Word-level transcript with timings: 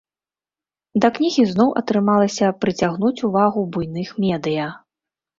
Да 1.03 1.09
кнігі 1.17 1.43
зноў 1.51 1.67
атрымалася 1.81 2.47
прыцягнуць 2.65 3.23
увагу 3.27 3.61
буйных 3.75 4.09
медыя. 4.25 4.65